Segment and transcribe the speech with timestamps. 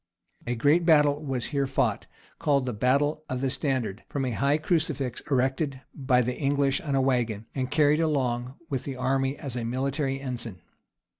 [0.47, 2.07] A great battle was here fought,
[2.39, 6.95] called the battle of the Standard, from a high crucifix, erected by the English on
[6.95, 10.63] a wagon, and carried along with the army as a military ensign.